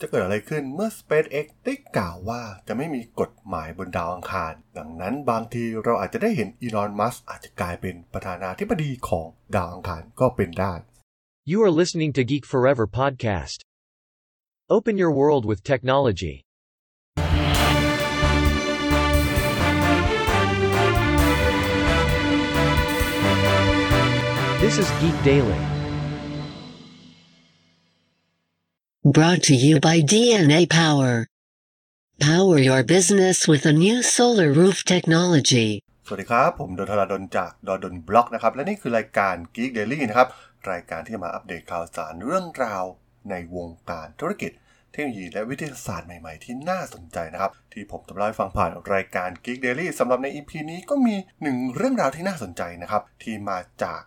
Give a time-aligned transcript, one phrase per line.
[0.00, 10.74] จะเกิดอะไรขึ้นเมื่อ SpaceX ได้กล่าวว่าจะไม่มีกฎหมายบนดาวอังคาร ดังนั้นบางทีเราอาจจะได้เห็นอีลอน มัสอาจจะกลายเป็นประธานาธิบดีของดาวอังคารก็เป็นได้
[11.50, 13.58] You are listening to Geek Forever podcast.
[14.76, 16.36] Open your world with technology.
[24.62, 25.69] This is Geek Daily.
[29.16, 31.26] Brought to you by DNA Power.
[32.20, 35.68] Power your business with a new solar roof technology.
[36.06, 40.28] สวัสดีครับ ผมดนทราดนจากดนดนบล็อกนะครับ และนี่คือรายการ Geek Daily นะครับ
[40.70, 42.84] รายการที่มาอัปเดตข่าวสารเรื่องราว
[43.30, 44.52] ในวงการธุรกิจ
[44.92, 54.00] เทคโนโลยีและวิทยาศาสตร์ใหม่ๆ ที่น่าสนใจนะครับ ที่ผมจะเล่าให้ฟังผ่านรายการ Geek Daily สำหรับใน EP นี้ก็มีหนึ่งเรื่องราวที่น่าสนใจนะครับ ที่มาจาก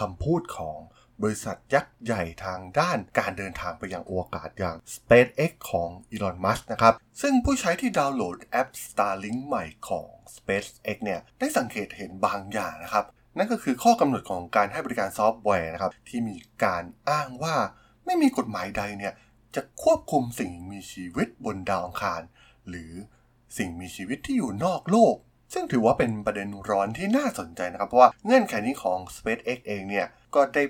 [0.00, 0.78] คำพูดของ
[1.22, 13.04] บริษัทยักษ์ใหญ่ทางด้านการเดินทางไปยังอวกาศอย่าง SpaceX ของ Elon Musk นะครับ ซึ่งผู้ใช้ที่ดาวน์โหลดแอป Starlink ใหม่ของ SpaceX เนี่ย ได้สังเกตเห็นบางอย่างนะครับ
[13.38, 17.56] นั่นก็คือข้อกำหนดของการให้บริการซอฟต์แวร์นะครับ ที่มีการอ้างว่า
[18.04, 19.12] ไม่มีกฎหมายใดเนี่ย
[19.54, 22.22] จะควบคุมสิ่งมีชีวิตบนดาวอังคาร
[22.68, 22.92] หรือ
[23.58, 25.16] สิ่งมีชีวิตที่อยู่นอกโลก
[25.52, 30.62] ซึ่งถือว่าเป็นประเด็นร้อนที่น่าสนใจนะครับ เพราะว่าเงื่อนไขนี้ของ SpaceX เองเนี่ย ก็ได้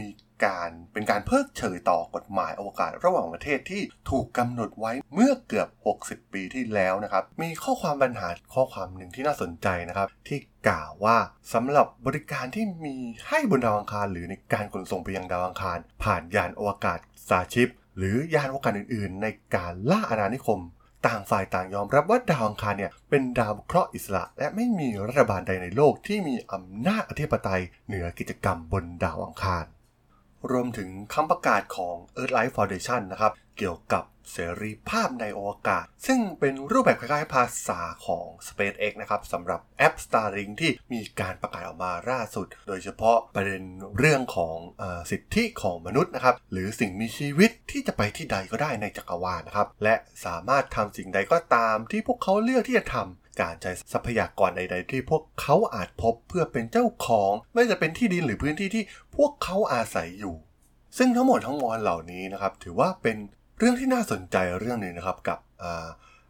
[0.00, 0.08] มี
[0.44, 5.68] การเป็นการเพิกเฉยต่อกฎหมายอวกาศระหว่างประเทศที่ถูกกำหนดไว้เมื่อเกือบ
[6.02, 11.16] 60 ปีที่แล้วนะครับ มีข้อความปัญหาข้อความหนึ่งที่น่าสนใจนะครับ ที่กล่าวว่า
[11.52, 12.96] สำหรับบริการที่มี
[13.28, 19.26] ให้บนดาวอังคาร หรือในการขนส่งไปยังดาวอังคาร ผ่านยานอวกาศ Starship หรือยานอวกาศอื่น ๆ ใน
[19.56, 20.60] การล่าอาณานิคม
[21.06, 29.64] ต่างฝ่ายต่างยอมรับว่าดาวอังคารเนี่ยเป็นดาวเคราะห์อิสระ และไม่มีรัฐบาลใดในโลกที่มีอำนาจอธิปไตยเหนือกิจกรรมบนดาวอังคาร
[30.50, 43.62] รวมถึงคำประกาศของ Earthlight Foundation นะครับ เกี่ยวกับเสรีภาพในอวกาศ ซึ่งเป็นรูปแบบคล้ายๆภาษาของ SpaceX นะครับสำหรับแอป Starlink ที่มีการประกาศออกมาล่าสุด โดยเฉพาะประเด็น
[43.98, 49.94] เรื่องของอสิทธิของมนุษย์นะครับ หรือสิ่งมีชีวิตที่จะไปที่ใดก็ได้ในจักรวาลนะครับ และ
[50.24, 58.84] สามารถทำสิ่งใดก็ตามที่พวกเขาเลือกที่จะทำ การใช้ทรัพยากรใด ๆ ที่พวกเขาอาจพบเพื่อเป็นเจ้าของ ไม่ว่าจะเป็นที่ดินหรือพื้นที่ที่
[59.16, 60.36] พวกเขาอาศัยอยู่
[60.98, 63.16] ซึ่งทั้งหมดทั้งมวลเหล่านี้นะครับถือว่าเป็น
[63.58, 65.66] เรื่องที่น่าสนใจเรื่องหนึ่งนะครับกับอ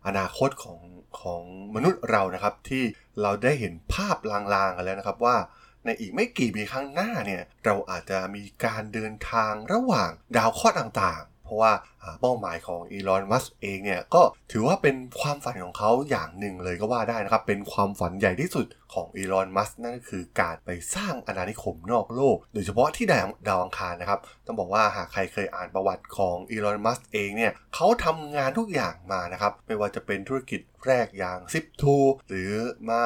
[0.07, 0.81] อนาคตของ
[1.21, 1.43] ของ
[1.75, 2.85] มนุษย์เรานะครับ ที่
[3.23, 5.37] เราได้เห็นภาพลางๆกันแล้วนะครับว่า
[5.85, 11.73] ในอีกไม่กี่ปีข้างหน้าเนี่ยเราอาจจะมีการเดินทางระหว่างดาวเคราะห์ต่าง เพราะว่า
[12.21, 14.23] เป้าหมายของอีลอน มัสเองเนี่ยก็
[14.53, 31.85] ถือว่าเป็นความฝันของเขาอย่างหนึ่งเลยก็ว่าได้นะครับ เป็นความฝันใหญ่ที่สุดของอีลอน มัสนั่นก็คือการไปสร้างอาณานิคมนอกโลก โดยเฉพาะที่ดาวดาวอังคารนะครับ ต้องบอกว่าหากใครเคยอ่านประวัติของอีลอน มัสเองเนี่ยเขาทำงานทุกอย่างมานะครับ ไม่ว่าจะเป็นธุรกิจแรกอย่าง Zip2
[32.29, 32.53] หรือ
[32.91, 33.03] มา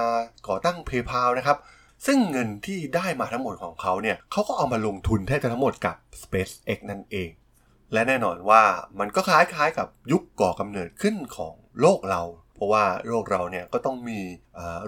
[0.48, 1.58] ก่อตั้ง PayPal นะครับ
[2.06, 7.30] ซึ่งเงินที่ได้มาทั้งหมดของเขาเนี่ยเขาก็เอามาลงทุนแทบจะทั้งหมดกับ SpaceX นั่นเอง
[7.92, 8.62] และแน่นอนว่า
[8.98, 12.22] มันก็คล้ายๆกับยุคก่อกำเนิดขึ้นของโลกเรา
[12.54, 14.20] เพราะว่าโลกเราเนี่ยก็ต้องมี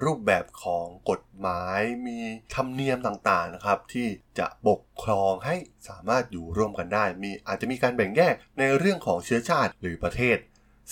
[0.04, 2.18] รูปแบบของกฎหมาย มี
[2.54, 5.56] ธรรมเนียมต่างๆนะครับ ที่จะปกครองให้
[5.88, 10.38] สามารถอยู่ร่วมกันได้ มีอาจจะมีการแบ่งแยกในเรื่องของเชื้อชาติหรือประเทศ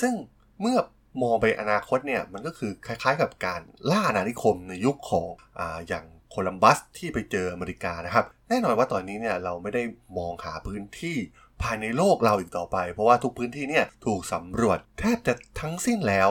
[0.00, 0.14] ซึ่ง
[0.60, 0.78] เมื่อ
[1.22, 5.28] มองไปอนาคตเนี่ยมันก็คือคล้ายๆกับการล่าอาณานิคมในยุคของ
[5.58, 9.82] ออย่างโคลัมบัสที่ไปเจออเมริกานะครับ แน่นอนว่าตอนนี้เนี่ยเราไม่ได้
[10.18, 11.16] มองหาพื้นที่
[11.62, 16.28] ภายในโลกเราอีกต่อไป เพราะว่าทุกพื้นที่เนี่ยถูกสำรวจแทบจะทั้งสิ้นแล้ว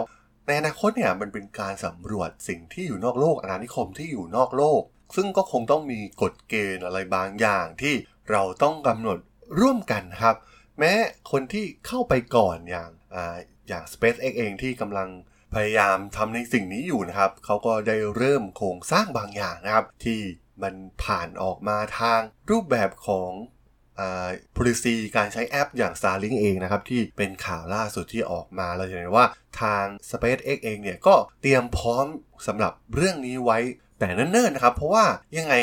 [0.48, 4.82] ในอนาคตเนี่ยมันเป็นการสำรวจสิ่งที่อยู่นอกโลกอาณานิคมที่อยู่นอกโลก
[5.16, 7.96] ซึ่งก็คงต้องมีกฎเกณฑ์อะไรบางอย่างที่
[8.32, 9.20] เราต้องกำหนด
[9.60, 10.36] ร่วมกันครับ
[10.80, 10.94] แม้
[11.32, 13.36] คนที่เข้าไปก่อนอย่างอ่า
[13.68, 15.10] อย่าง SpaceX เองที่กำลัง
[15.54, 20.20] พยายามทำในสิ่งนี้อยู่นะครับ เขาก็ได้เริ่มโครงสร้างบางอย่างนะครับ ที่
[20.64, 23.32] มันผ่านออกมาทางรูปแบบของ
[24.56, 29.26] policy การใช้แอปอย่าง Starlink เองนะครับ ที่เป็นข่าวล่าสุดที่ออกมาเราจะเห็นว่า
[29.62, 32.06] ทาง SpaceX เองเนี่ย ก็เตรียมพร้อม
[32.48, 33.60] สำหรับเรื่องนี้ไว้
[34.00, 35.06] แต่เนิ่นๆนะครับ เพราะว่า
[35.38, 35.54] ยังไง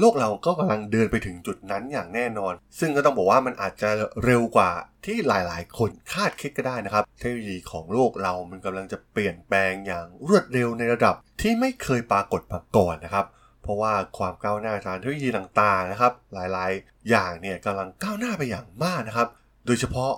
[0.00, 3.90] โลกเราก็กำลังเดินไปถึงจุดนั้นอย่างแน่นอน ซึ่งก็ต้องบอกว่ามันอาจจะ
[4.24, 4.70] เร็วกว่า
[5.04, 13.26] ที่หลายๆ คนคาดคิดก็ได้นะครับ เทคโนโลยีของโลกเรามันกำลังจะเปลี่ยนแปลงอย่างรวดเร็วในระดับที่ไม่เคยปรากฏมาก่อนนะครับ
[13.62, 19.28] เพราะว่าความก้าวหน้าทางเทคโนโลยีต่างๆนะครับ หลายๆ อย่างเนี่ยกำลังก้าวหน้าไปอย่างมากนะครับ
[19.66, 20.12] โดยเฉพาะ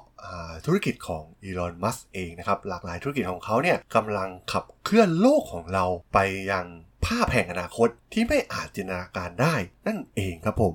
[0.50, 6.18] าธุรกิจของอีลอนมัสเองนะครับ หลากหลายธุรกิจของเขาเนี่ยกำลังขับเคลื่อนโลกของเราไป
[6.50, 6.66] ยัง
[7.06, 9.54] ภาพแห่งอนาคตที่ไม่อาจจินตนาการได้
[9.86, 10.74] นั่นเองครับผม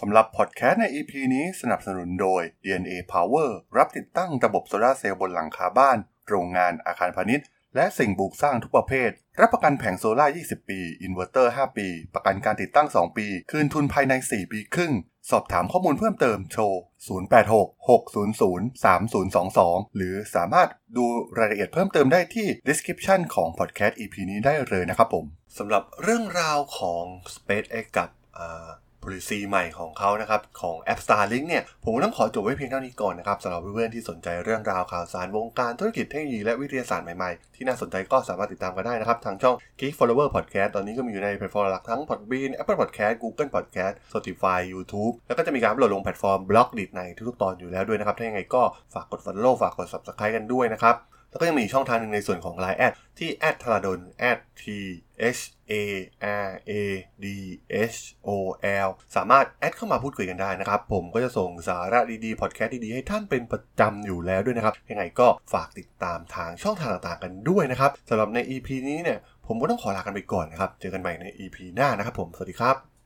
[0.00, 5.98] สำหรับพอดแคสต์ใน EP นี้สนับสนุนโดย DNA Power รับติดตั้งระบบโซลาร์เซลล์บนหลังคาบ้าน
[6.28, 7.46] โรงงานอาคารพาณิชย์
[7.78, 9.10] และสิ่งปลูกสร้างทุกประเภท
[9.40, 14.92] รับประกันแผงโซลาร์20 ปี อินเวอร์เตอร์ 5 ปี ประกันการติดตั้ง 2 ปี คืนทุนภายใน 4 ปีครึ่ง
[15.30, 16.62] สอบถามข้อมูลเพิ่มเติมโทร
[17.08, 21.04] 086-600-3022 หรือสามารถดู
[21.38, 25.24] รายละเอียดเพิ่มเติมได้ที่ description ของ podcast EP นี้ได้เลยนะครับผม
[25.58, 27.04] สำหรับเรื่องราวของ
[27.34, 28.08] SpaceX กับ
[29.08, 43.50] policy ใหม่ของเขานะครับของ App Starlink เนี่ยผมต้องขอจบไว้เพียงเท่านี้ก่อนนะครับสำหรับเพื่อนๆที่สนใจเรื่องราวข่าวสารวงการธุรกิจเทคโนโลยีและวิทยาศาสตร์ใหม่ๆ ที่น่าสนใจก็สามารถติดตามกันได้นะครับ ทางช่อง Geek Forever Podcast ตอนนี้ก็มีอยู่ในแพลตฟอร์มหลักทั้ง Podbean Apple Podcast Google
[43.54, 48.62] Podcast Spotify YouTube แล้วก็จะมีการอัปโหลดลงแพลตฟอร์ม Blockdit ในทุกๆตอนอยู่แล้วด้วยนะครับถ้ายังไงก็
[48.94, 50.96] ฝากกด follow ฝากกด subscribe กันด้วยนะครับ
[51.30, 54.00] แล้วก็ยังมีช่องทางหนึ่งในส่วนของ Line แอดที่แอดทราดน
[54.62, 54.64] t
[55.36, 55.74] h a
[56.46, 56.72] r a
[57.24, 57.26] d
[57.94, 58.28] h o
[58.86, 72.97] l สามารถแอดเข้ามาพูดคุยกันได้นะครับ ผมก็จะส่งสาระดีๆ พอดแคสต์ดีๆ ให้ท่านเป็นประจำอยู่แล้วด้วยนะครับ ยังไงก็ฝากติดตามทางช่องทางต่างๆกันด้วยนะครับสำหรับใน EP นี้เนี่ย ผมก็ต้องขอลากันไปก่อนนะครับ เจอกันใหม่ใน EP หน้านะครับผม สวัสดีครับ